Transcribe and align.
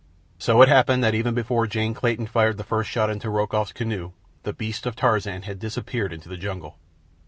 So 0.39 0.59
it 0.63 0.67
happened 0.67 1.03
that 1.03 1.13
even 1.13 1.35
before 1.35 1.67
Jane 1.67 1.93
Clayton 1.93 2.25
fired 2.25 2.57
the 2.57 2.63
first 2.63 2.89
shot 2.89 3.11
into 3.11 3.29
Rokoff's 3.29 3.71
canoe 3.71 4.13
the 4.41 4.51
beasts 4.51 4.87
of 4.87 4.95
Tarzan 4.95 5.43
had 5.43 5.59
disappeared 5.59 6.11
into 6.11 6.27
the 6.27 6.37
jungle. 6.37 6.79